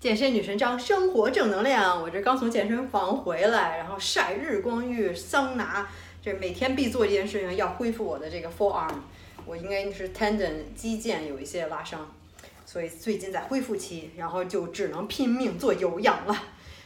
[0.00, 2.00] 健身女神张，生活正能量。
[2.00, 5.86] 我这刚从健身房回来，然后晒日光浴、桑拿，
[6.22, 8.94] 这每天必做一件事情，要恢复我的这个 forearm。
[9.44, 12.10] 我应该是 tendon 肌腱有一些拉伤，
[12.64, 16.34] 所以最近在恢复期，然后就只能拼命做有氧了。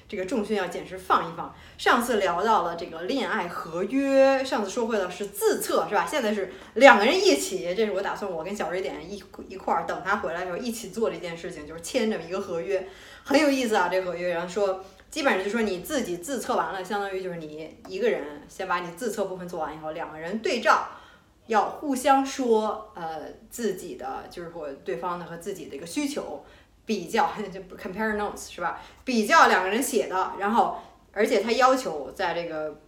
[0.09, 1.55] 这个重训要坚持放一放。
[1.77, 6.07] 上次聊到了这个恋爱合约，上次说会了是自测是吧？
[6.09, 12.87] 现在是两个人一起，这是我打算我跟小瑞典一一块儿等他回来的时候一起做的一件事情，就是签这么一个合约，
[13.25, 13.89] 很有意思啊。
[13.91, 20.87] 这合约然后说，基本上就说你自己自测完了，相当于就是你一个人先把你自测部分做完以后，两个人对照，
[21.47, 26.45] 要互相说呃自己的就是说对方的和自己的一个需求。
[26.87, 28.81] 比较 就 compare notes 是吧？
[29.05, 30.79] 比较两个人写的，然后
[31.13, 32.81] 而且他要求在这个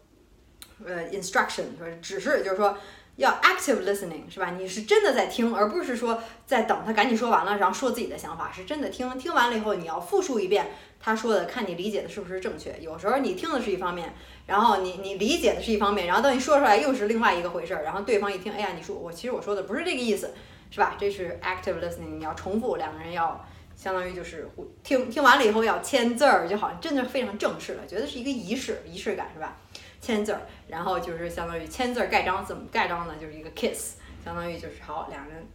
[0.85, 2.77] 呃 instruction 说指示，就是说
[3.17, 4.51] 要 active listening 是吧？
[4.51, 9.19] 你是真的在听，而不是说在等他赶紧说完了，然后说自己的想法，是真的听。
[9.19, 10.67] 听完了以后，你要复述一遍
[11.01, 12.79] 他说的，看你理解的是不是正确。
[12.81, 14.13] 有时候你听的是一方面，
[14.47, 20.35] 然后你你理解的是一方面，然后等你说出来又是另外一个回事儿，然后对方一听，哎呀，你说我其实我说的不是这个意思，
[20.71, 20.97] 是吧？
[20.99, 23.43] 这是 active listening，你要重复，两个人要。
[23.77, 24.49] 相当于就是
[24.83, 29.57] 听听完了以后要签字儿，就好像真的非常正式了，觉得是一个仪式，仪式感是吧？
[30.01, 33.15] 签字儿，然后就是相当于签字儿盖章，怎么盖章呢？
[33.21, 35.47] 就是一个 kiss，相当于就是好，两人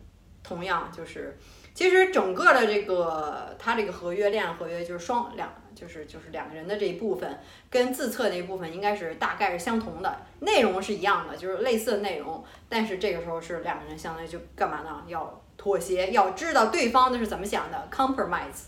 [0.44, 1.38] 同样就是，
[1.74, 15.04] 其实整个的这个他这个合约恋爱合约就是双两，就是就是两个人的这一部分跟自测那一部分应该是大概是相同的，内容是一样的，就是类似的内容，但是这个时候是两个人相当于就干嘛呢？
[15.08, 15.41] 要。
[15.62, 18.64] 妥协，要知道对方的是怎么想的，compromise，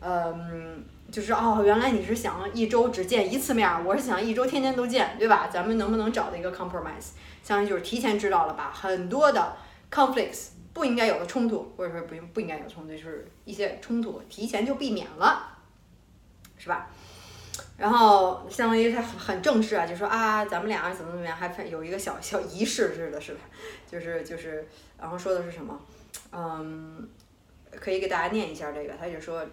[0.00, 5.46] 嗯，就是哦，原来你是想一周只见一次面，我是想一周天天都见，对吧？
[5.46, 7.10] 咱们能不能找到一个 compromise？
[7.44, 9.54] 相当于就是提前知道了，把很多的
[9.92, 15.56] conflicts 不应该有的冲突，或者说不不应该有冲突，就是一些冲突提前就避免了，
[16.56, 16.88] 是吧？
[17.76, 23.40] 然后相当于他很很正式啊，就说啊，咱们俩怎么怎么样，还有一个小小仪式似的，是吧？
[23.88, 24.66] 就是就是，
[25.00, 25.80] 然后说的是什么？
[26.32, 27.08] 嗯，
[27.70, 29.44] 可以给大家念一下这个，他就说，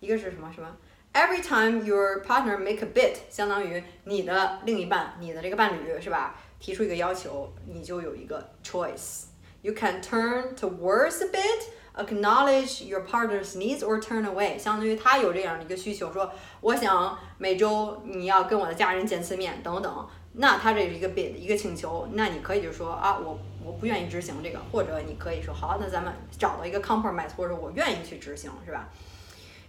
[0.00, 0.76] 一个是什么什么
[1.12, 9.24] ，Every time your partner make a bid，相当于你的另一半，你的这个伴侣是吧，提出一个要求，你就有一个 choice。
[9.62, 11.64] You can turn towards the bid,
[11.96, 14.58] acknowledge your partner's needs, or turn away。
[14.58, 16.30] 相当于他有这样的一个需求，说
[16.60, 20.08] 我想每周你要跟我的家人见次面，等等。
[20.34, 28.89] 那他这是一个 bid，一个请求，那你可以就说啊，我我不愿意执行这个，或者你可以说好，那咱们找到一个 compromise，或者我愿意去执行，是吧？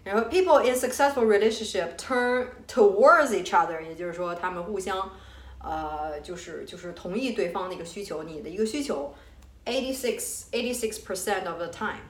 [0.03, 5.11] 然后 people in successful relationship turn towards each other，也就是说他们互相，
[5.59, 9.15] 呃，就是就是同意对方的一个需求，你的一个需求，
[9.67, 12.01] eighty six eighty six percent of the time，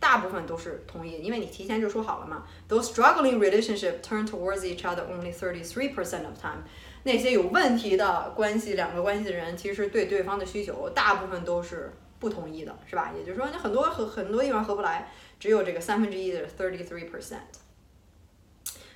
[0.00, 2.44] 大部分都是同意，因为你提前就说好了嘛。
[2.68, 6.64] Those struggling relationship turn towards each other only thirty three percent of time。
[7.03, 13.11] 那些有问题的关系，两个关系的人，其实对对方的需求大部分都是不同意的，是吧？
[13.17, 17.39] 也就是说，你很多和很多地方合不来，只有这个三分之一的 thirty three percent。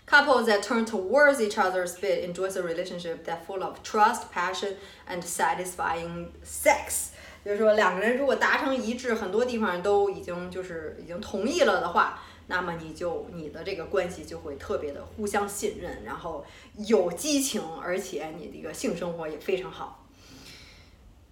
[0.08, 4.76] Couples that turn towards each other's fit enjoys a relationship that full of trust, passion,
[5.10, 7.08] and satisfying sex。
[7.44, 12.22] 就是说，两个人如果达成一致，很多地方都已经就是已经同意了的话。
[12.48, 16.46] 那么你就你的这个关系就会特别的互相信任，然后
[16.88, 20.06] 有激情，而且你的一个性生活也非常好。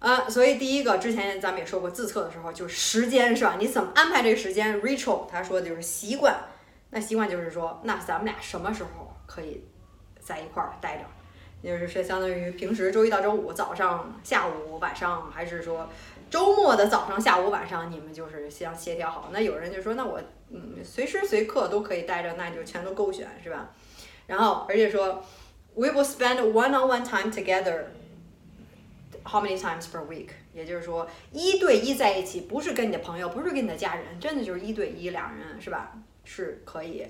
[0.00, 3.56] 啊，所以第一个之前咱们也说过，自测的时候就是时间是吧？
[3.58, 6.36] 你怎么安排这个时间？Rachel 他说的就是习惯，
[6.90, 9.64] 那习惯就是说，那咱们俩什么时候可以
[10.20, 11.04] 在一块儿待着？
[11.62, 15.88] 就是说相当于平时周一到周五早上、下午、晚上，还是说
[16.28, 19.30] 周末的早上、下午、晚上，你们就是相协调好？
[19.32, 20.20] 那有人就说，那我。
[20.56, 23.74] 嗯，随时随刻都可以带着，那就全都勾选，是吧？
[24.28, 25.24] 然后，而且说
[25.74, 27.86] ，We will spend one-on-one time together.
[29.24, 30.28] How many times per week？
[30.54, 35.98] 也就是说，一对一在一起，不是跟你的朋友，不是跟你的家人，真的就是一对一，两人，是吧？
[36.24, 37.04] 是可以。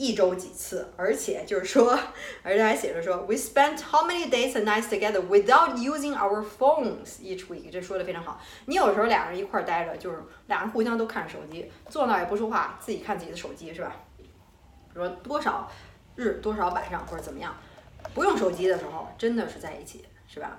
[0.00, 1.92] 一周几次，而且就是说，
[2.42, 7.70] 而且还写着说，We spent how many days and nights together without using our phones each week。
[7.70, 8.40] 这说的非常好。
[8.64, 10.16] 你有时候俩人一块儿待着，就是
[10.46, 13.94] 俩人互相都看着手机，坐那儿也不说话，自己看自己的手机，是吧？
[14.94, 15.70] 说多少
[16.16, 17.54] 日多少晚上或者怎么样，
[18.14, 20.58] 不用手机的时候，真的是在一起，是吧？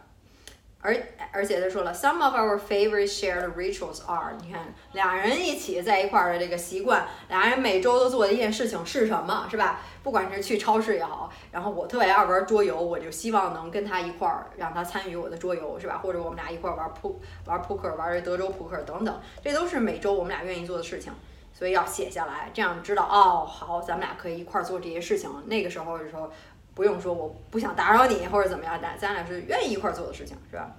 [0.82, 0.96] 而
[1.32, 9.82] 而且他说了，Some of our favorite shared rituals are，你看俩人一起在一块儿的这个习惯，俩人每周都做的一件事情是什么，是吧？
[10.04, 16.00] 不管是去超市也好，然后我特别爱玩桌游，我就希望能跟他一块儿让他参与我的桌游，是吧？
[16.02, 21.14] 或者我们俩一块儿玩扑玩扑克，玩德州扑克等等，这都是每周我们俩愿意做的事情。
[21.54, 25.30] 所以要写下来，这样知道哦，好，咱们俩可以一块儿做这些事情。
[25.46, 26.32] 那个时候的时候，
[26.74, 30.72] 不用说我不想打扰你或者怎么样，咱咱俩是愿意一块儿做的事情，是吧？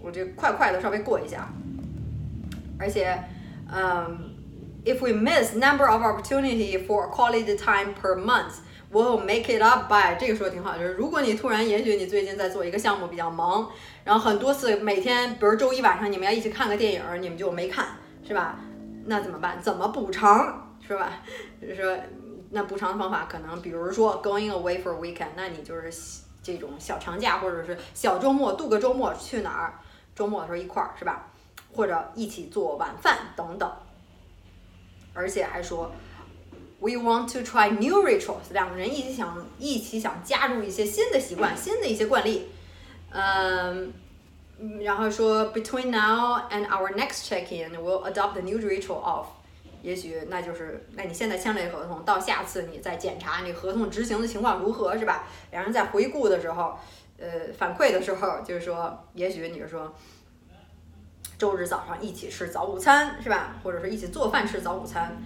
[0.00, 1.48] 我这快快的稍微过一下，
[2.78, 3.18] 而且，
[3.70, 4.34] 嗯
[4.84, 8.60] ，if we miss number of opportunity for quality time per month。
[8.92, 13.70] We'll make it up by 这个说的挺好，就是如果你突然，也许你最近在做一个项目比较忙，
[14.02, 17.86] 然后很多次每天，比如周一晚上你们要一起看个电影，你们就没看，
[18.26, 18.58] 是吧？
[19.06, 19.62] 那怎么办？
[19.62, 21.12] 怎么补偿，是吧？
[21.62, 21.96] 就是说，
[22.50, 29.74] 那补偿的方法可能，比如说 going away for a weekend，那你就是这种小长假或者是小周末度个周末去哪儿？
[30.14, 31.26] 周末的时候一块儿，是吧？
[31.72, 33.72] 或者一起做晚饭等等，
[35.14, 35.90] 而且还说。
[36.82, 38.52] We want to try new rituals。
[38.52, 42.48] 两个人一起想，一起想加入一些新的习惯，新的一些惯例。
[43.10, 43.92] 嗯，
[44.80, 49.26] 然后说，Between now and our next check-in, we'll adopt the new ritual of。
[49.82, 55.24] 也许那就是，那你现在签了合同，到下次你再检查你合同执行的情况如何，是吧？
[55.50, 56.78] 两人在回顾的时候，
[57.18, 59.94] 呃，反馈的时候，就是说，也许你是说，
[61.38, 63.56] 周日早上一起吃早午餐，是吧？
[63.62, 65.16] 或者是一起做饭吃早午餐。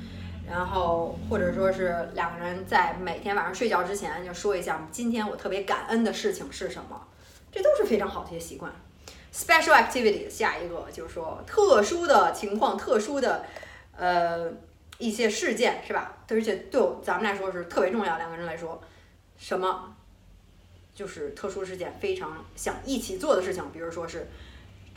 [0.46, 7.00] 然后或者说是两个人在每天晚上睡觉之前就说一下，今天我特别感恩的事情是什么，
[7.50, 8.70] 这都是非常好的一些习惯。
[9.32, 13.46] Special activity，下一个就是说特殊的情况、特殊的
[13.96, 14.50] 呃
[14.98, 16.16] 一些事件是吧？
[16.28, 18.82] 而且对咱们来说是特别重要，两个人来说，
[19.36, 19.94] 什么
[20.94, 24.26] 就是特殊事件非常想一起做的事情，比如说是。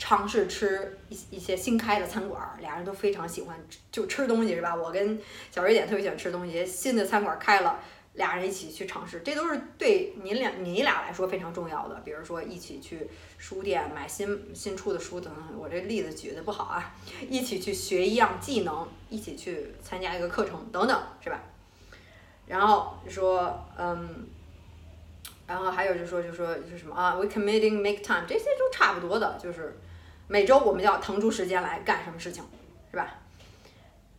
[0.00, 3.58] 尝试吃一一些新开的餐馆，俩人都非常喜欢，
[3.90, 4.72] 就吃东西是吧？
[4.72, 7.80] 我跟小瑞姐特别喜欢吃东西，新的餐馆开了，
[8.18, 11.94] 俩人一起去尝试，这都是对你俩你俩来说非常重要的。
[12.04, 16.94] 比如说一起去书店买新新出的书等等，我这例子举的不好啊。
[17.30, 21.40] 一起去学一样技能，一起去参加一个课程等等，是吧？
[22.46, 24.28] 然后说，嗯。
[25.46, 29.74] 然后还有就说就说就是什么啊，we committing make time，这些都差不多的，就是
[30.26, 32.44] 每周我们要腾出时间来干什么事情，
[32.90, 33.14] 是吧？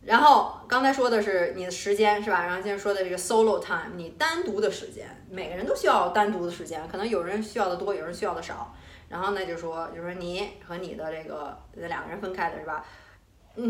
[0.04, 2.42] 然后刚才说的是你的时间，是吧？
[2.44, 8.74] 然后今天说的这个 solo time，你单独的时间，每个人都需要单独的时间，可能有人需要的多，有人需要的少。
[9.08, 12.84] 然后呢，就说就说你和你的这个两个人分开的是吧？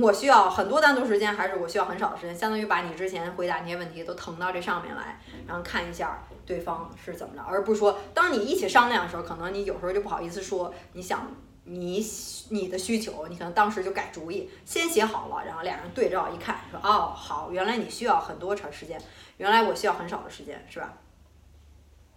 [0.01, 2.37] 我需要很多单独时间，还是我需要很少的时间？
[2.37, 5.19] 相当于把你之前回答那些问题都腾到这上面来，
[5.49, 11.27] 然后看一下对方是怎么着，而不是说当你一起商量的时候，可能你有时候就不好意思说你想
[11.73, 12.05] 你
[12.49, 19.01] 你的需求，你可能当时就改主意，先写好了，然后俩人对照一看，说哦好，原来你需要很多长时间，
[19.37, 20.93] 原来我需要很少的时间，是吧？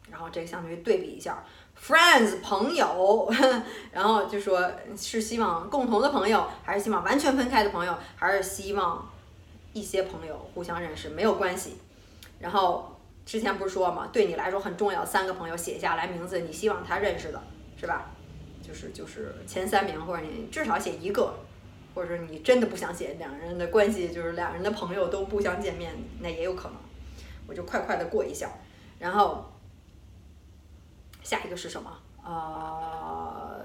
[0.09, 1.43] 然后这个相当于对比一下。
[1.79, 3.31] Friends 朋友，
[3.91, 9.07] 然后就说是希望共同的朋友，还是希望完全分开的朋友，还是希望
[9.73, 11.77] 一些朋友互相认识没有关系。
[12.39, 17.41] 然后之前不是说嘛，对你来说很重要，三个朋友写下来名字，你希望他认识的
[17.79, 18.11] 是吧？
[18.73, 21.35] 就是就是前三名，或者你至少写一个，
[21.93, 26.77] 或者是你真的不想写，两人的关系就是两人的朋友都不想见面，那也有可能。
[27.45, 28.49] 我就快快的过一下，
[28.99, 29.45] 然后。
[31.21, 31.89] 下一个是什么？
[32.21, 33.63] 呃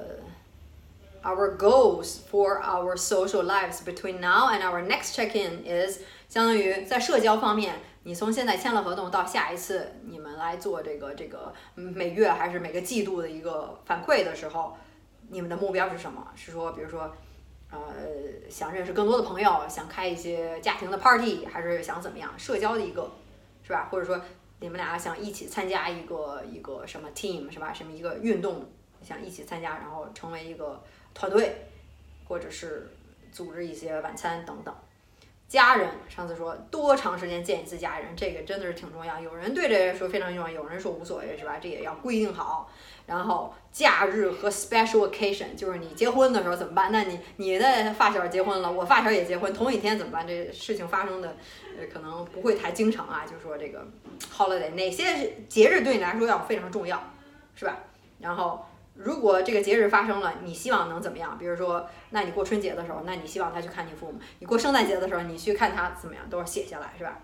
[1.25, 14.77] ，Our goals for our social lives between now and our next check-in is 相当于在社交方面，你从现在签了合同到下一次你们来做这个这个每月还是每个季度的一个反馈的时候，
[15.29, 16.27] 你们的目标是什么？
[16.35, 17.11] 是说，比如说，
[17.71, 17.79] 呃，
[18.51, 22.33] 想认识更多的朋友，想开一些家庭的 party，还是想怎么样？
[22.39, 23.11] 社交的一个，
[23.63, 23.89] 是吧？
[23.91, 24.21] 或者说。
[24.61, 27.73] 你们俩想一起参加一个一个什么 team 是吧？
[27.73, 28.67] 什么一个运动，
[29.05, 30.83] 想一起参加，然后成为一个
[31.15, 31.55] 团队，
[32.27, 32.91] 或者是
[33.31, 34.75] 组织一些晚餐等等。
[35.49, 39.19] 家人，上次说多长时间见一次家人，这个真的是挺重要。
[39.19, 41.57] 有人对这说非常重要，有人说无所谓是吧？
[41.59, 42.71] 这也要规定好。
[43.07, 46.93] 然后假日和 special occasion，就是你结婚的时候怎么办？
[46.93, 50.27] 那你你的发小结婚了，我发小也结婚，同一天怎么办？
[50.27, 51.35] 这事情发生的
[51.79, 53.25] 呃可能不会太经常啊。
[53.25, 53.89] 就是说这个
[54.31, 57.03] holiday 哪些节日对你来说要非常重要，
[57.55, 57.79] 是吧？
[58.21, 58.67] 然后
[58.99, 61.39] 如果这个节日发生了，你希望能怎么样？
[61.39, 66.25] 比如说，那你过春节的时候，那你希望他去看你父母；你过圣诞节的时候，你去看他怎么样？
[66.29, 67.21] 都要写下来，是吧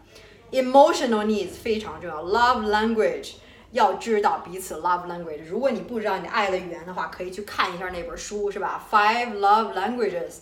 [0.53, 3.33] ？Emotional needs 非常重要，love language。
[3.73, 5.43] 要知道彼此 love language。
[5.49, 10.37] 如果你不知道你爱的语言的话，可以去看一下那本书，是吧？Five love languages，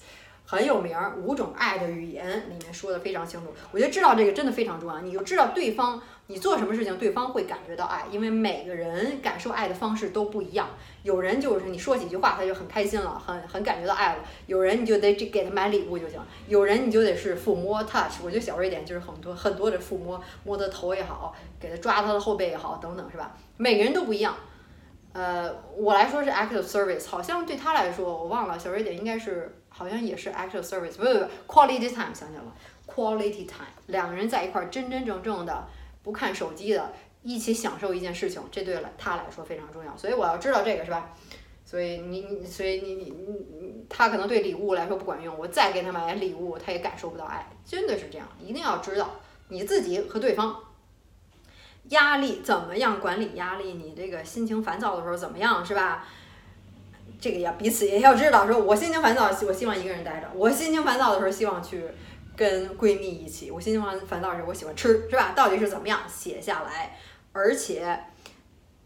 [0.44, 3.46] 很有名，五种爱的语言里面说的非常清楚。
[3.70, 5.98] 我觉得知道这个真的非常重要，你就知道对方
[6.32, 10.66] 你做什么事情，对方会感觉到爱，因为每个人感受爱的方式都不一样。
[11.02, 18.22] 有人就是你说几句话他就很开心了，很很感觉到爱了；有人你就得给他买礼物就行；有人你就得是抚摸 touch。
[18.24, 23.36] 我觉得小时候一点就是很多很多的抚摸，摸他头也好，给他抓他的后背也好，等等，是吧？
[23.58, 24.34] 每个人都不一样。
[25.12, 29.54] 呃，我来说是 act of service，好像对他来说我忘了，小瑞点应该是。
[29.74, 32.54] 好像也是 active service，不不不，quality time 想起来了
[32.86, 35.66] ，quality time，两个人在一块儿真真正正的
[36.02, 36.92] 不看手机的，
[37.22, 41.10] 一起享受一件事情，这对了他来说非常重要，所以我要知道这个是吧？
[41.64, 49.12] 所以你你所以你你你你他可能对礼物来说不管用，我再给他买礼物，他也感受不到爱，真的是这样，一定要知道
[49.48, 50.54] 你自己和对方
[51.90, 56.06] 压力怎么样管理压力，你这个心情烦躁的时候怎么样是吧？
[57.20, 61.84] 这个要彼此也要知道，说我心情烦躁，我希望一个人待着；我心情烦躁的时候，希望去
[62.36, 65.32] 跟闺蜜一起；我心情烦烦躁的时候，我喜欢吃，是吧？
[65.34, 66.00] 到底是怎么样？
[66.08, 66.98] 写下来。
[67.32, 67.98] 而且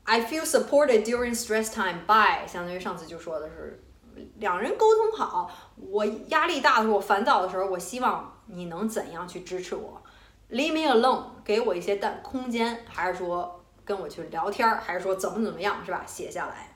[0.04, 3.82] ，I feel supported during stress time by，相当于上次就说的是，
[4.36, 5.50] 两人沟通好。
[5.76, 10.00] 我压力大的时候，我烦躁的时候，我希望你能怎样去支持我
[10.50, 16.02] ？Leave me alone，给我一些的空间，还是说跟我去聊天，还是说怎么怎么样，是吧？
[16.06, 16.72] 写下来。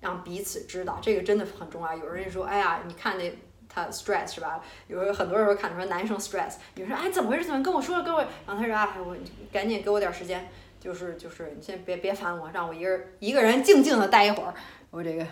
[0.00, 1.96] 让彼此知道，这个真的很重要。
[1.96, 3.38] 有人说：“哎呀，你看那
[3.74, 7.44] 他 stress 是吧？”有很多人会看出来男生 stress，女生哎怎么回事？
[7.44, 8.04] 怎么跟我说了？
[8.04, 9.16] 跟我，然后他说：“啊，我
[9.52, 10.48] 赶紧给我点时间，
[10.80, 14.54] 就是就是你先别别烦我，让我一个人一个人静静的待一会儿。
[14.90, 15.26] 我这个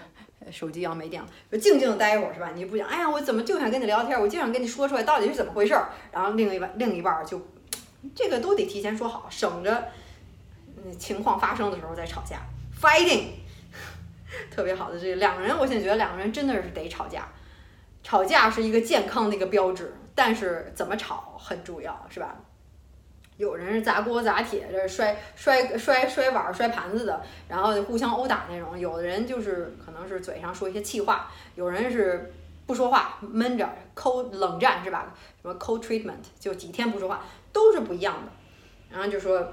[0.50, 2.50] 手机要没电了，就静静的待一会儿是吧？
[2.54, 4.20] 你不想，哎呀，我怎么就想跟你聊天？
[4.20, 5.74] 我就想跟你说出来到底是怎么回事。
[6.10, 7.40] 然后另一半另一半就
[8.14, 9.88] 这个都得提前说好，省着
[10.98, 12.38] 情况发生的时候再吵架
[12.80, 13.26] ，fighting。
[14.50, 17.28] 特别好的这两个人，我现在觉得两个人真的是得吵架，
[18.02, 22.36] 吵架是一个健康的一个标志，但是怎么吵很重要，是吧？
[23.36, 32.32] 有人是砸锅砸铁，这摔摔摔摔碗摔盘子的，然后互相殴打那种；有的人就是可能是嘴上说一些气话，有人是
[32.66, 35.14] 不说话闷着抠冷战，是吧？
[35.40, 38.32] 什么 cold treatment 就几天不说话，都是不一样的。
[38.90, 39.52] 然后就说。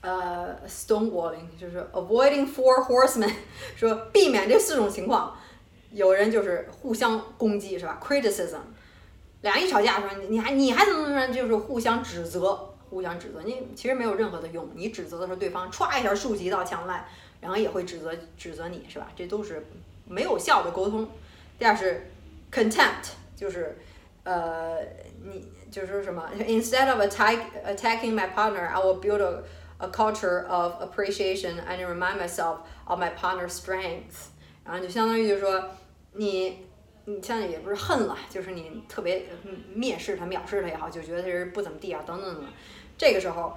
[0.00, 3.32] 呃，stonewalling 就是 avoiding four horsemen，
[3.76, 5.38] 说避免这四种情况。
[5.92, 8.60] 有人就是互相攻击，是吧？criticism，
[9.42, 12.54] 俩人一吵架说你你还你还怎么怎么就是互相指责，
[12.90, 13.42] 互相指责。
[13.44, 17.06] 你其实没有任何的用，你指责的时候，对方歘一下竖起一道墙来，
[17.40, 19.08] 然后也会指责指责你，是吧？
[19.14, 19.66] 这都是
[20.08, 21.08] 没有效的沟通。
[21.58, 22.10] 第二是
[22.50, 23.78] contempt，就是
[24.24, 24.78] 呃，
[25.22, 29.42] 你就是什么？Instead of attack attacking my partner, I will build a
[29.78, 34.28] a culture of appreciation and remind myself of my partner's strengths，
[34.64, 35.60] 然后就相当于就是说
[36.14, 36.66] 你
[37.04, 39.26] 你现在也不是恨了，就是你特别
[39.76, 42.44] 蔑视他、藐视他也好，就觉得他是不怎么地啊，等等等。
[42.96, 43.54] 这个时候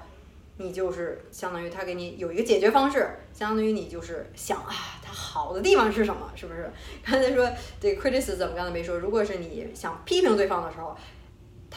[0.58, 6.32] 你就是相当于他给你有一个解决方式，相当于你就是想啊，他好的地方是什么？
[6.36, 6.72] 是不是？
[7.06, 10.96] 刚才说这 criticism 刚才没说，如果是你想批评对方的时候。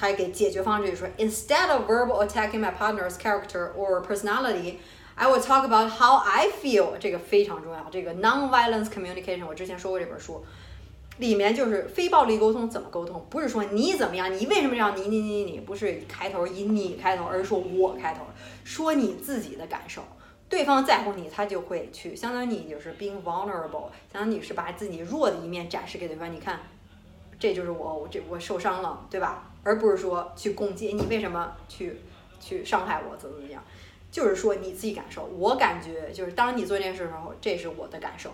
[0.01, 4.77] 他给解决方式就说，Instead of verbal attacking my partner's character or personality,
[5.17, 6.97] I will talk about how I feel。
[7.01, 7.89] 这个非常重要。
[7.91, 10.45] 这个 nonviolence communication，我之前说过这本书，
[11.19, 18.23] 里面就是非暴力沟通怎么沟通，不是说你怎么样，你为什么要你你你你，不是开头以你开头，而是说我开头，
[18.65, 20.03] 说你自己的感受。
[20.49, 26.33] 对方在乎你，他就会去，相当于你就是 being vulnerable，相当于你是把自己弱的一面展示给对方。
[26.35, 26.61] 你看，
[27.39, 29.53] 这就是我，我这我受伤了，对吧？
[29.63, 32.01] 而不是说去攻击你为什么去
[32.41, 33.63] 去伤害我怎么怎么样，
[34.11, 35.29] 就是说你自己感受。
[35.37, 38.31] 我感觉就是当你做这件事的时候，这是我的感受，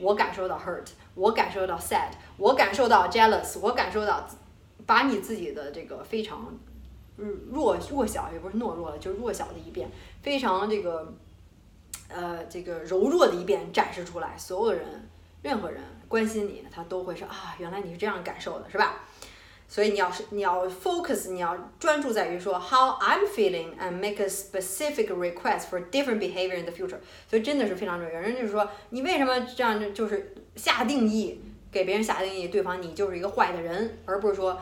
[0.00, 4.26] 我感受到 hurt，我感受到 sad，我感受到 jealous，我感受到
[4.86, 6.58] 把你自己的这个非常
[7.50, 9.90] 弱弱小也不是懦弱了，就是弱小的一遍，
[10.22, 11.14] 非常这个
[12.08, 14.36] 呃这个柔弱的一遍展示出来。
[14.36, 15.08] 所有人，
[15.42, 19.00] 任何人关心你，他都会说啊，原来你是这样感受的，是吧？
[19.72, 26.98] 所以你要是你要 focus，你要专注在于说 how I'm feeling and make a specific request for different behavior in the future。
[27.26, 28.14] 所以真的是非常重要。
[28.14, 34.60] 有人就是说你为什么这样就是下定义给别人下定义，对方你就是一个坏的人，而不是说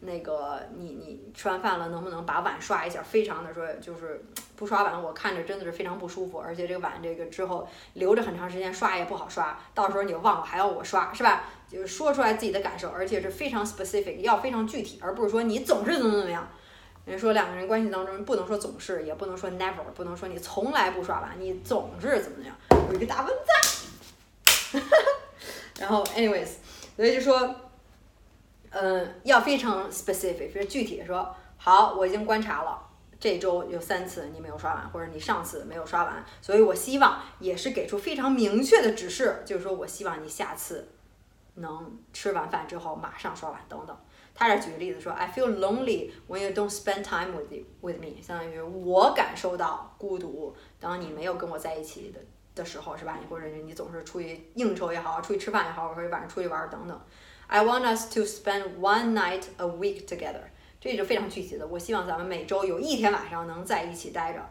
[0.00, 3.02] 那个你你吃完饭了能不能把碗刷一下？
[3.02, 4.22] 非常的说就是
[4.56, 11.44] 不刷碗，我看着真的是非常不舒服，而且这个碗这个之后留着很长时间刷也不好刷，到时候你忘了还要我刷，是吧？
[11.74, 16.48] 就是说出来自己的感受，而且是非常 specific，要非常具体，而不是说你总是怎么怎么样。
[17.04, 22.56] 人说两个人关系当中不能说总是，也不能说 never，不能说你从来不刷碗，你总是怎么怎么样，
[22.88, 24.82] 有一个大问赞。
[25.80, 26.48] 然后，anyways，
[26.96, 27.54] 所以就说，
[28.70, 32.80] 嗯，要非常 specific，非常具体的说，好，我已经观察了，
[33.20, 40.88] 这周有三次你没有刷完，或者你上次没有刷完，所以我希望也是给出非常明确的指示，就是说我希望你下次
[41.54, 43.96] 能吃完饭之后马上刷碗，等等。
[44.34, 52.20] 他这举个例子说，I feel lonely when you don't spend time with with me，相当于我感受到孤独，当你没有跟我在一起的
[52.54, 53.16] 的时候，是吧？
[53.20, 57.00] 你或者你总是出去应酬也好，出去吃饭也好，或者晚上出去玩等等。
[57.46, 60.42] I want us to spend one night a week together，
[60.80, 61.64] 这就非常具体的。
[61.66, 64.44] 我希望咱们每周有一天晚上能在一起待着，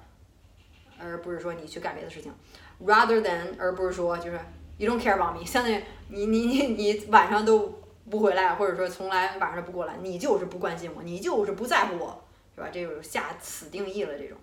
[0.98, 2.34] 而不是说你去干别的事情。
[2.82, 4.40] Rather than，而不是说就是
[4.78, 7.82] you don't care about me，相当于你你你你晚上都。
[8.10, 12.22] 不回来，或者说从来晚上不过来，你就是不关心我，你就是不在乎我，
[12.54, 12.68] 是吧？
[12.70, 14.14] 这就下此定义了。
[14.18, 14.38] 这种，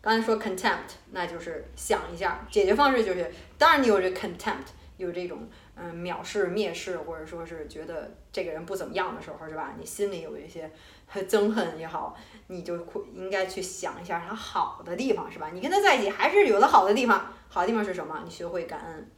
[0.00, 5.40] 刚才说 contempt，那就是想一下，解决方式就是，当然你有这 contempt，有这种
[5.74, 9.74] 嗯藐视、蔑视，或者说是觉得这个人不怎么样的时候，是吧？
[9.76, 10.70] 你心里有一些
[11.12, 12.78] 憎恨也好，你就
[13.12, 15.50] 应该去想一下他好的地方，是吧？
[15.52, 18.22] 你跟他在一起还是有的好的地方，好的地方是什么？
[18.24, 19.10] 你学会感恩。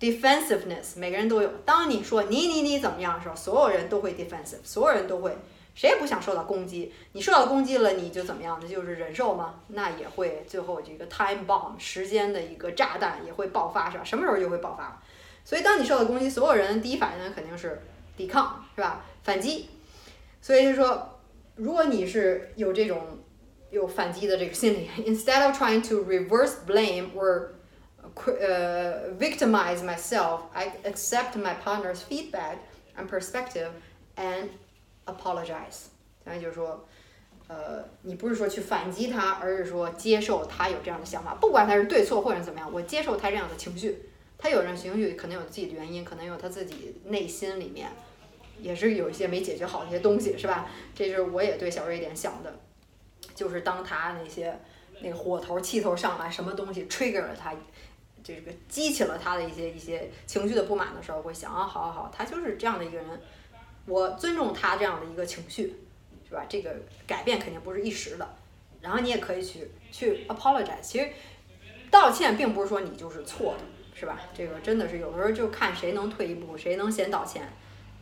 [0.00, 1.48] Defensiveness，每个人都有。
[1.64, 5.34] 当你说你你你怎么样的时候，所有人都会 defensive，所有人都会，
[5.74, 6.92] 谁也不想受到攻击。
[7.12, 8.58] 你受到攻击了，你就怎么样？
[8.60, 9.60] 那就是忍受吗？
[9.68, 14.04] 那也会最后这个 time bomb，时间的一个炸弹也会爆发，是吧？
[14.04, 15.00] 什么时候就会爆发？
[15.44, 17.80] 所以当你受到攻击，所有人第一反应肯定是
[18.16, 19.04] 抵抗，是吧？
[19.22, 19.70] 反击。
[20.42, 21.20] 所以就说，
[21.56, 23.18] 如果你是有这种
[23.70, 27.46] 有反击的这个心理，instead of trying to reverse blame or
[28.16, 30.42] uh, victimize myself.
[30.52, 32.58] I accept my partner's feedback
[32.96, 33.70] and perspective
[34.16, 34.48] and
[35.06, 35.88] apologize.
[36.24, 36.86] 相当于就是说，
[37.48, 44.10] 呃，你不是说去反击他，而是说接受他有这样的想法，不管他是对错或者怎么样，我接受他这样的情绪。
[44.36, 47.88] 他有这样情绪，可能有自己的原因，可能有他自己内心里面
[48.58, 50.68] 也是有一些没解决好的一些东西，是吧？
[50.94, 52.54] 这是我也对小瑞典想的，
[53.34, 54.58] 就是当他那些
[55.00, 57.54] 那个火头气头上来，什么东西 trigger 了他。
[58.24, 63.06] 这个激起了他的一些一些情绪的不满的时候，会想啊，好好好，他就是这样的一个人，
[63.84, 65.74] 我尊重他这样的一个情绪，
[66.26, 66.46] 是吧？
[66.48, 66.74] 这个
[67.06, 68.26] 改变肯定不是一时的，
[68.80, 70.80] 然后你也可以去去 apologize。
[70.80, 71.10] 其实
[71.90, 74.18] 道歉并不是说你就是错的，是吧？
[74.32, 77.46] 这个真的是有时候就看谁能退一步，谁能先道歉，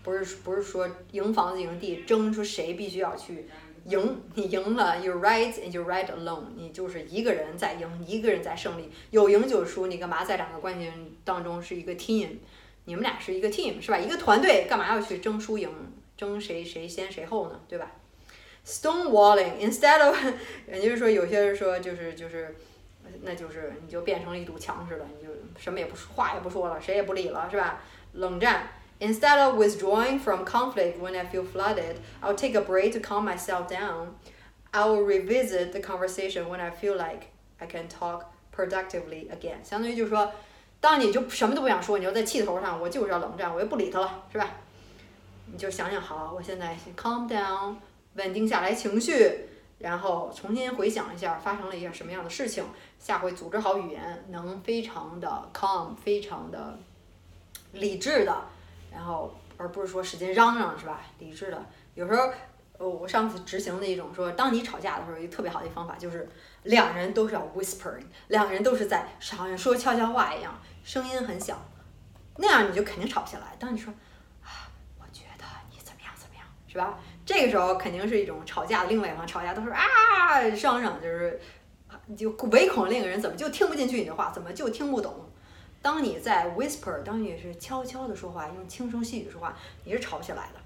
[0.05, 3.49] 不是不是说赢房子赢地，争出谁必须要去。
[3.85, 10.93] 赢，你赢了，you right and you right alone，你就是一个人在赢，一个人在胜利，有赢就输，你干嘛在两个关系
[11.25, 12.29] 当中是一个 team，
[12.85, 13.99] 你们俩是一个 team 是吧？
[13.99, 15.69] 一个团队干嘛要去争输赢，
[16.17, 17.61] 争谁谁先谁后呢？
[17.69, 17.93] 对吧
[18.65, 20.17] ？Stonewalling instead of，
[20.69, 22.55] 也就是说有些人说就是就是，
[23.23, 27.83] 那就是你就变成了一堵墙似的，你就什么也不说话也不说了，谁也不理了是吧？
[28.13, 28.69] 冷战。
[29.03, 33.67] Instead of withdrawing from conflict when I feel flooded, I'll take a break to calm myself
[33.69, 34.15] down.
[34.73, 39.65] I'll revisit the conversation when I feel like I can talk productively again.
[39.65, 40.31] 相当于就是说，
[40.81, 44.49] 当你就什么都不想说，你就在气头上，我就是要冷战，我就不理他了，是吧？
[45.47, 47.75] 你就想想，好，我现在 calm down，
[48.15, 52.63] 稳定下来情绪，然后重新回想一下发生了一件什么样的事情，
[53.01, 56.79] 下回组织好语言，能非常的 calm，非常的
[57.73, 58.47] 理智的。
[58.93, 61.01] 然后，而不是说使劲嚷嚷，是吧？
[61.19, 66.29] 理智的，有时候，我上次执行的一种说，当你吵架的时候，一个特别好的方法就是，
[66.65, 71.59] 两人都是要 whispering，两个人都是在好像说悄悄话一样，声音很小，
[72.37, 73.57] 那样你就肯定吵不起来。
[73.59, 73.93] 当你说，
[74.43, 76.99] 啊，我觉得你怎么样怎么样，是吧？
[77.25, 81.41] 这个时候肯定是一种吵架另外一方吵架都是啊嚷嚷，就是
[82.17, 85.31] 就唯恐另一个人怎么就听不进去你的话，怎么就听不懂。
[85.83, 90.61] 当你在 whisper，当你是悄悄的说话，用轻声细语说话，你是吵不起来的，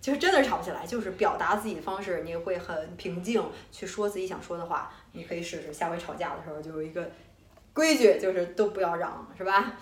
[0.00, 4.92] 就是真的吵不起来，就是表达自己的方式，你会很平静去说自己想说的话。
[5.12, 7.10] 你可以试试，下回吵架的时候就有一个
[7.72, 9.72] 规矩，就是都不要嚷，是吧？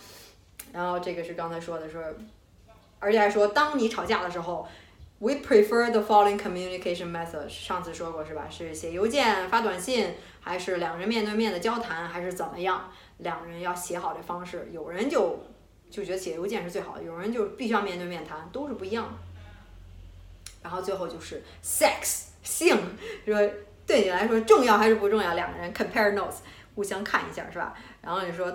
[0.72, 2.02] 然后这个是刚才说的说，
[2.98, 4.66] 而且还说，当你吵架的时候
[5.18, 7.46] ，we prefer the following communication method。
[7.46, 8.46] 上次说过是吧？
[8.50, 12.90] 是写邮件、发短信，还是两人面对面的交谈，还是怎么样？
[13.18, 15.38] 两个人要写好这方式，有人就
[15.90, 19.10] 就觉得写邮件是最好的，有人就必须要面对面谈，都是不一样的。
[20.62, 22.76] 然后最后就是 sex 性，
[23.24, 23.36] 说
[23.86, 25.34] 对你来说重要还是不重要？
[25.34, 26.38] 两个人 compare notes，
[26.74, 27.74] 互相看一下是吧？
[28.02, 28.46] 然后你说，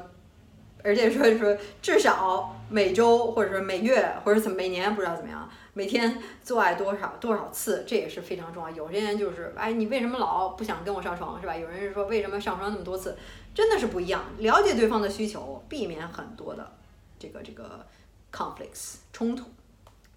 [0.83, 8.69] 而且说说至少每周或者说每月或者怎么每年不知道怎么样，每天做爱多少多少次，这也是非常重要。
[8.69, 11.55] 有些人就是哎，你为什么老不想跟我上床是吧？
[11.55, 13.17] 有人是说为什么上床那么多次？
[13.55, 16.71] 真的是不一样，了解对方的需求，避免很多的
[17.17, 17.85] 这个这个
[18.31, 19.45] conflicts 冲突。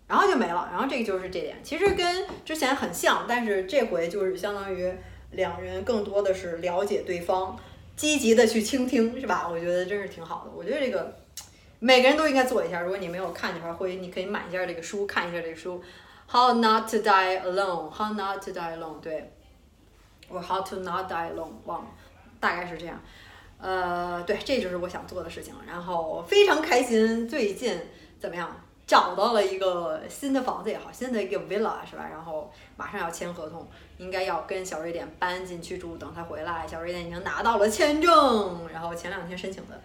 [0.06, 0.68] 然后就没了。
[0.70, 4.92] 然后这个就是这点，其实跟之前很像，但是这回就是相当于
[5.32, 7.58] 两人更多的是了解对方，
[7.96, 9.48] 积极的去倾听，是吧？
[9.50, 10.50] 我觉得真是挺好的。
[10.54, 11.12] 我觉得这个
[11.78, 12.80] 每个人都应该做一下。
[12.80, 15.82] 如果你没有看的话，会你可以买一下这个书，看一下这个书。
[16.28, 17.90] How not to die alone?
[17.90, 19.00] How not to die alone?
[19.00, 19.32] 对，
[20.28, 21.52] 我 How to not die alone？
[21.64, 21.88] 忘了，
[22.40, 23.00] 大概是这样。
[23.58, 25.54] 呃，对，这就是我想做的事情。
[25.66, 27.80] 然后非常开心，最近
[28.18, 28.54] 怎么样？
[28.86, 32.06] 找到了一个新的房子也好，新的一个 villa 是吧？
[32.08, 33.66] 然后马上要签合同，
[33.98, 36.64] 应该要跟小瑞典搬进去住，等他回来。
[36.68, 39.82] 小瑞典已经拿到了签证，然后前两天申请的，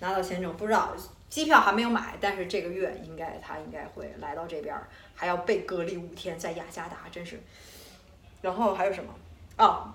[0.00, 0.94] 拿到签证，不知道
[1.28, 4.74] 机票还没有买，但是这个月应该他应该会来到这边，
[5.14, 7.40] 还要被隔离五天，在雅加达，真是。
[8.42, 9.14] 然后还有什么？
[9.58, 9.94] 哦。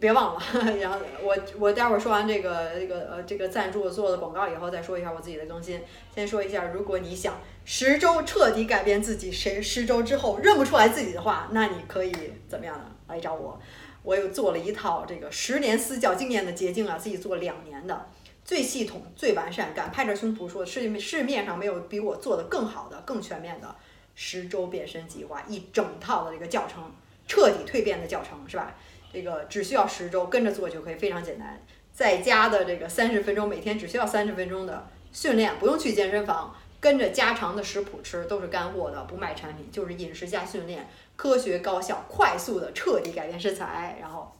[0.00, 0.42] 别忘了，
[0.80, 5.80] 然后我我待会儿说完这个这个呃这个赞助做的广告以后，再说一下我自己的更新。
[6.12, 12.12] 先说一下，如果你想十周彻底改变自己，谁十周之后认不出来自己的话，那你可以
[12.48, 12.86] 怎么样呢？
[13.06, 13.60] 来找我，
[14.02, 18.08] 我又做了一套这个十年私教经验的捷径啊，自己做两年的，
[18.44, 23.74] 最系统、最完善，敢拍着胸脯说市市面上没有比我做的更好的、更全面的
[24.14, 26.90] 十周变身计划，一整套的这个教程，
[27.26, 28.74] 彻底蜕变的教程，是吧？
[29.12, 31.60] 这个只需要十周跟着做就可以，非常简单。
[31.92, 43.98] 在家的这个三十分钟，每天只需要三十分钟的训练，不用去健身房，跟着家常的食谱吃，都是干货的，不卖产品，就是饮食加训练，科学高效，快速的彻底改变身材。
[44.00, 44.34] 然后，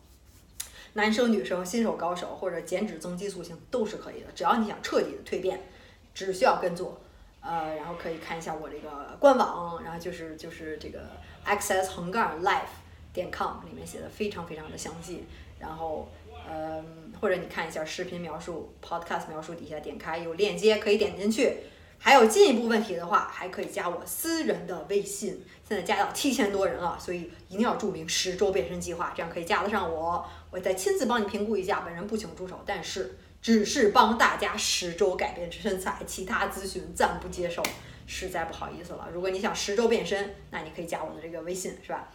[0.95, 5.61] 男生女生新手高手或者减脂增肌塑形都是可以的，只要你想彻底的蜕变，
[6.15, 7.01] 只需要跟做。
[7.41, 11.01] 呃，然后可以看一下我这个官网，然后就是就是这个
[11.47, 12.81] access 横杠 life。
[13.15, 15.25] 点 com 里面写的非常非常的详细，
[15.61, 16.09] 然后，
[16.49, 21.59] 嗯，或者你看一下视频描述，podcast 描述底下点开有链接可以点进去，
[22.05, 37.63] 还有进一步问题的话，还可以加我私人的微信，现在加到七千多人了，所以一定要注明十周变身计划，这样可以加得上我，我再亲自帮你评估一下，本人不请助手，但是只是帮大家十周改变身材，其他咨询暂不接受，
[38.05, 39.09] 实在不好意思了。
[39.15, 42.09] 如果你想十周变身，那你可以加我的这个微信，是吧？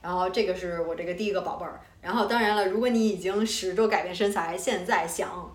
[0.00, 5.52] 然后这个是我这个第一个宝贝儿，然后当然了，如果你已经十周改变身材，现在想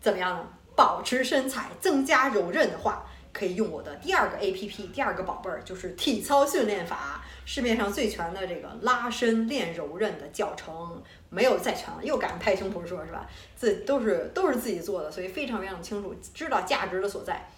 [0.00, 0.44] 怎么样呢？
[0.74, 13.28] 保持身材、增加柔韧的话，可以用我的第二个 A P P，第二个宝贝儿就是体操训练法，市面上最全的这个拉伸练柔韧的教程，没有再全了，又敢拍胸脯说是吧？
[13.54, 17.48] 自都是都是自己做的，所以非常非常清楚，知道价值的所在。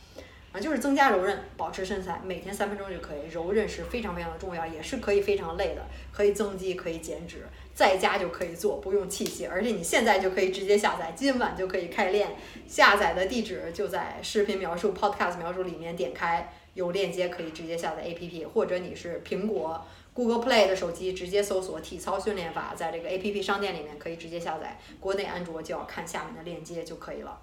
[0.52, 3.30] 啊，就是增加柔韧，保持身材，每天三分钟就可以。
[3.30, 7.46] 柔韧是非常非常的重要，也是可以非常累的，可以增肌，可以减脂，
[7.80, 12.28] 在家就可以做，不用器械，而且你现在就可以直接下载，今晚就可以开练。
[12.68, 24.78] 下载的地址就在视频描述、Podcast 描述里面，点开有链接可以直接下载 APP，或者你是苹果 Google Play 的手机，直接搜索体操训练法，在这个 APP 商店里面可以直接下载。
[25.00, 27.40] 国内安卓就要看下面的链接就可以了。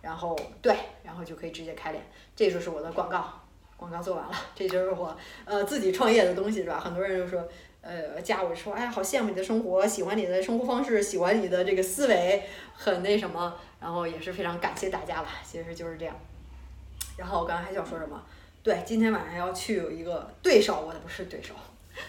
[0.00, 0.72] 然后对，
[1.02, 2.00] 然后就可以直接开脸，
[2.36, 3.28] 这就是我的广告，
[3.76, 6.78] 广告做完了，这就是我呃自己创业的东西是吧？
[6.78, 7.44] 很多人就说，
[7.82, 12.42] 呃加我说，哎呀好羡慕你的生活，喜欢你的生活方式，喜欢你的这个思维，
[12.74, 16.14] 很那什么，然后也是非常感谢大家了，其实就是这样。
[17.16, 18.22] 然后我刚刚还想说什么？
[18.62, 21.54] 对，今天晚上要去有一个对手，我的不是对手，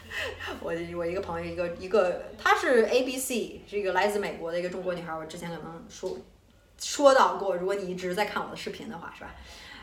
[0.62, 6.18] 我我一个朋友，一个一个，她是 A B C，是一个来自美国的一个中国女孩，我之前可能说。
[6.84, 9.36] 说到过，如果你一直在看我的视频的话，是吧？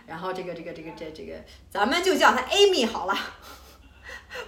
[0.04, 1.34] 然后这个这个这个这这个，
[1.70, 3.14] 咱们就叫她 Amy 好了，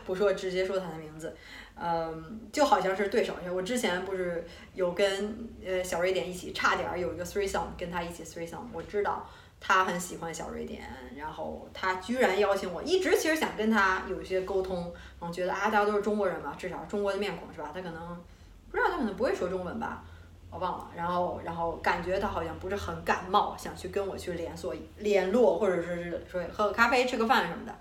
[0.05, 1.37] 不说直接说他的名字，
[1.75, 3.35] 嗯，就好像是对手。
[3.53, 8.63] 我之前不是有跟呃小瑞典一起，差点有一个 three song，跟他一起 three song。
[8.73, 9.29] 我知道
[9.61, 10.83] 他很喜欢小瑞典，
[11.17, 17.71] 然后他居然邀请我，一直其实想跟他有一些沟通，然后觉得啊，大家都是中国人嘛，至少中国的面孔是吧？
[17.75, 18.23] 他可能
[18.71, 20.05] 不知道，他可能不会说中文吧。
[20.53, 27.73] 我忘了，然后然后感觉他好像不是很感冒，想去跟我去联所联络，或者说是说喝个咖啡、吃个饭什么的，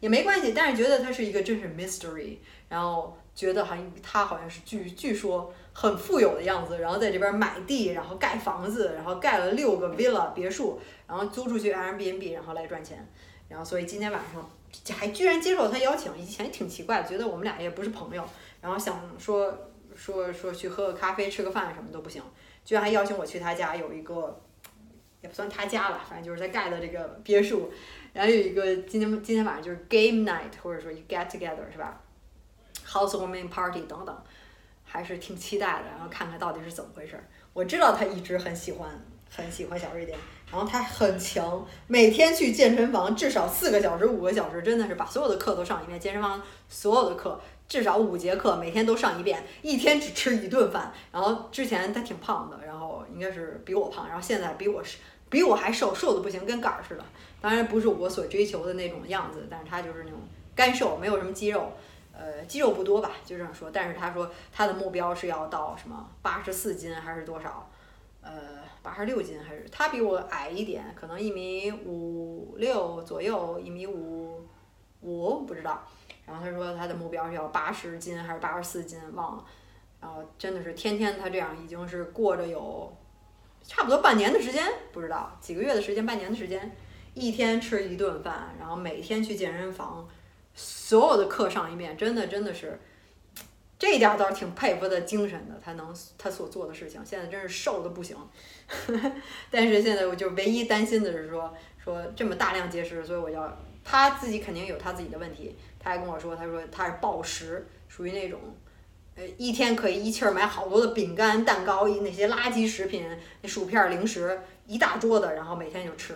[0.00, 0.52] 也没关系。
[0.52, 13.08] 但是觉得他是一个真是 mystery，然后觉得好像他好像是据据说很富有的样子，然后在这边买地，然后盖房子，然后盖了六个 villa 别墅，然后租出去 Airbnb，然后来赚钱。
[13.48, 14.50] 然后所以今天晚上
[14.96, 18.24] 还居然接受他邀请，以前挺奇怪，觉得我们俩也不是朋友，
[18.60, 19.56] 然后想说。
[19.96, 22.22] 说说去喝个咖啡吃个饭什么都不行，
[22.64, 24.40] 居然还邀请我去他家有一个，
[25.20, 27.70] 也不算他家了，反正就是在盖的这个别墅，
[28.12, 32.00] 然后有一个今天今天晚上就是 game night 或者说 you get together 是吧
[32.86, 34.16] ，housewarming party 等等，
[34.84, 37.22] 还是挺期待的，然后看看到底是怎么回事。
[37.52, 38.88] 我知道他一直很喜欢
[39.28, 40.18] 很喜欢小瑞典，
[40.50, 45.98] 然后他很强，每天去健身房至少四个小时、五个小时，真的是把所有的课都上一遍。
[45.98, 50.92] 健身房所有的课至少五节课，每天都上一遍，一天只吃一顿饭。
[51.12, 54.98] 然后之前他挺胖的，然后应该是比我胖，然后现在比我是
[55.30, 57.04] 比我还瘦，瘦的不行，跟杆儿似的。
[57.40, 60.18] 当然不是我所追求的那种样子，但是他就是那种
[60.54, 61.72] 干瘦，没有什么肌肉，
[62.12, 63.70] 呃，肌肉不多吧，就这样说。
[63.70, 67.70] 但是他说他的目标是要到什么八十四斤还是多少？
[68.22, 74.46] 呃，八十六斤还是他比我矮一点，可能一米五六左右，一米五
[75.00, 75.82] 五不知道。
[76.26, 79.44] 然后他说他的目标是要八十斤还是八十四斤，忘了。
[80.00, 82.94] 然后真的是天天他这样，已经是过着有
[83.66, 86.76] 差不多半年的时间，不知道几个月的时间，半年的时间，
[87.14, 90.08] 一天吃一顿饭，然后每天去健身房，
[90.54, 92.78] 所有的课上一遍，真的真的是。
[93.78, 98.14] 这一点倒是挺佩服他精神的，他能他所做的事情，现在真是瘦的不行。
[99.50, 105.56] 但是现在我就唯一担心的是说说这么大量节食，所以我要他自己肯定有他自己的问题。
[105.78, 108.38] 他还跟我说，他说他是暴食，属于那种
[109.16, 113.04] 呃一天可以一气儿买好多的饼干、蛋糕、那些垃圾食品、
[113.42, 116.14] 那薯片、零食一大桌子，然后每天就吃。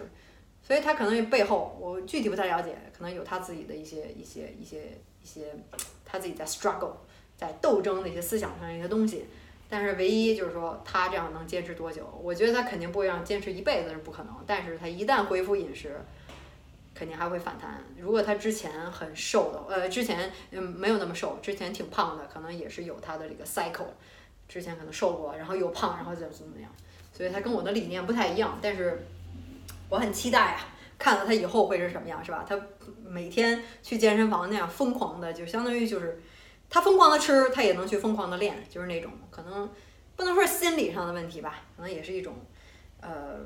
[0.63, 5.55] 所以他可能背后我具体不太了解，可能有他自己的一些一些一些一些
[6.05, 6.93] 他自己在 struggle。
[7.37, 9.25] 在斗争那些思想上的一些东西，
[9.69, 12.09] 但是唯一就是说他这样能坚持多久？
[12.23, 14.33] 我觉得他肯定不会让坚持一辈子是不可能。
[14.47, 16.01] 但是他一旦恢复饮食，
[16.95, 17.83] 肯定还会反弹。
[17.99, 23.89] 如果他之前很瘦的，呃，之前嗯没有那么瘦，之前挺胖的，可能也是有他的这个 cycle。
[24.49, 26.71] 之前可能瘦过，然后又胖，然后怎么怎么样。
[27.13, 29.07] 所以他跟我的理念不太一样，但是
[29.89, 32.45] 我很期待啊，看到他以后会是什么样，是吧？
[32.49, 32.59] 他
[33.05, 36.23] 每天去健身房那样疯狂的，就相当于就是。
[36.71, 39.71] 他疯狂的吃，他也能去疯狂的练，就是那种可能
[40.17, 42.35] 不能说心理上的问题吧，可能也是一种，
[43.01, 43.39] 呃，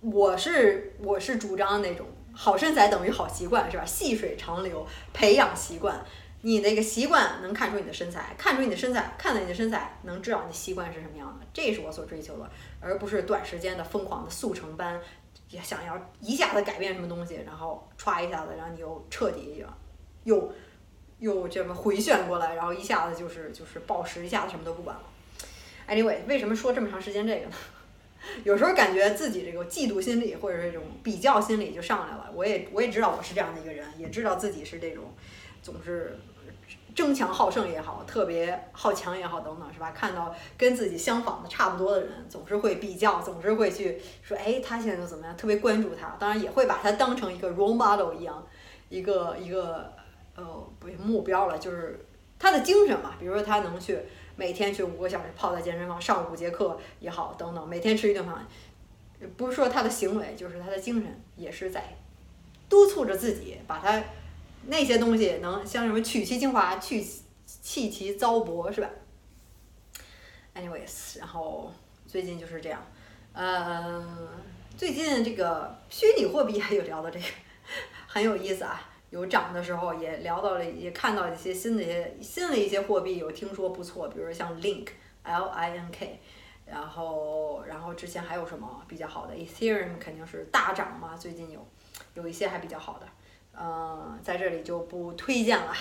[0.00, 3.84] 我是我是主张那种好身材等于好习惯，是吧？
[3.84, 6.04] 细水长流，培养习惯，
[6.42, 15.00] 你那个习惯能看出你的身材，看出你的身材，看到你的身材，能知道你的习惯是什么样的，这是我所追求的，而不是短时间的疯狂的速成班，
[15.48, 19.64] 也想要一下子改变什么东西，然后歘一下子然后你又彻底
[20.24, 20.52] 又。
[21.20, 25.02] 又这么回旋过来，然后一下子就是就是暴食，一下子什么都不管了。
[25.86, 27.52] Anyway，为什么说这么长时间这个呢？
[28.44, 32.30] 有时候感觉自己这个嫉妒心理或者这种比较心理就上来了。
[32.34, 35.04] 我也我也知道我是这样的一个人，也知道自己是这种
[35.62, 36.18] 总是
[36.94, 39.92] 争强好胜也好，特别好强也好等等，是吧？
[39.92, 45.36] 看到跟自己相仿的差不多的人，总是会比较，总是会去说，哎，他现在又怎么样？
[45.36, 48.46] 特别关注他，当然也会把他当成一个 role model 一样，
[48.88, 49.92] 一个一个。
[50.36, 50.44] 呃，
[50.78, 52.06] 不目标了，就是
[52.38, 53.14] 他的精神嘛。
[53.18, 53.98] 比如说，他能去
[54.40, 58.48] 每天去五个小时泡在健身房上五节课也好，等等，每天吃一顿饭，
[59.36, 61.84] 不是说他的行为，就是他的精神也是在
[62.66, 64.02] 督促着自己，把他
[64.64, 67.04] 那些东西能像什么取其精华，去
[67.44, 68.88] 弃其糟粕，是吧
[70.54, 71.70] ？Anyways，然后
[72.06, 72.82] 最近就是这样，
[73.34, 74.02] 呃，
[74.74, 77.26] 最近这个虚拟货币还有聊到这个
[78.08, 78.89] 很有意思啊。
[79.10, 86.20] 有涨的时候，也聊到了，也看到一些新的一些新的一些货币，有听说不错，比如像 Link，L I N K，
[86.64, 91.66] 然后然后之前还有什么比较好的？Ethereum 肯定是大涨嘛，最近有
[92.14, 93.06] 有一些还比较好的，
[93.60, 95.74] 嗯，在这里就不推荐了，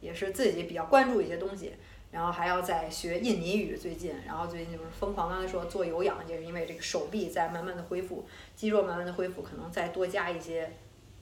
[0.00, 1.74] 也是自己比较关注一些东西，
[2.12, 10.70] 然后还要再学印尼语，最近，然后最近就是疯狂，刚才说做有氧，也是因为这个手臂在慢慢的恢复，肌肉慢慢的恢复，可能再多加一些。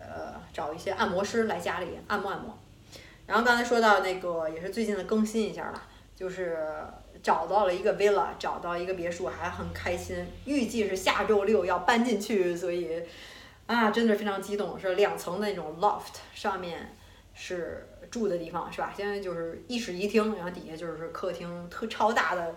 [0.09, 2.57] 呃，找一些按摩师来家里按摩按摩。
[3.27, 5.83] 然后刚才说到那个，也是最近的更新一下了，
[6.15, 6.59] 就是
[7.23, 10.27] 找到了一个 villa，找到一个别墅，还很开心。
[10.45, 13.03] 预计是下周六要搬进去，所以
[13.67, 14.79] 啊，真的非常激动。
[14.79, 16.95] 是两层的那种 loft，上面
[17.33, 18.93] 是住的地方，是吧？
[18.95, 22.55] 现在就是一室一厅，然后底下就是客厅，特超大的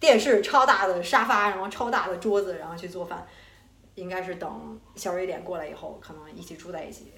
[0.00, 3.24] 电视，超大的沙发，然后超大的桌子，然后去做饭。
[3.98, 7.12] 应该是等小瑞典过来以后，可能一起住在一起。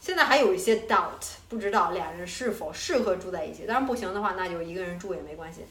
[0.00, 3.66] 现在还有一些 doubt，不知道俩人是否适合住在一起。
[3.66, 5.64] 当然不行的话，那就一个人住也没关系。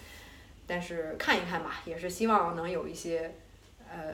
[0.68, 3.34] 但是看一看吧，也是希望能有一些
[3.90, 4.14] 呃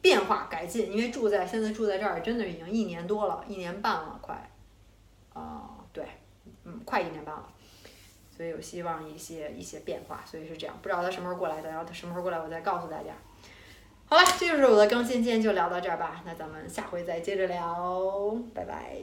[0.00, 0.92] 变化改进。
[0.92, 4.50] 因为住在现在住在这儿，真的已经一年多了，一年半了，快。
[5.32, 6.06] 啊，对，
[6.64, 7.48] 嗯，快一年半了。
[8.36, 10.78] 所以有希望一些一些变化，所以是这样。
[10.80, 13.12] 不知道他什么时候过来的，然后他什么时候过来，我再告诉大家。
[14.08, 16.22] 好了，这就是我的更新，今天就聊到这儿吧。
[16.24, 18.96] 那咱们下回再接着聊，拜拜。